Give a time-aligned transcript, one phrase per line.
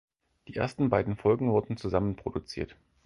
[0.47, 2.75] Die ersten beiden Folgen wurden zusammen produziert.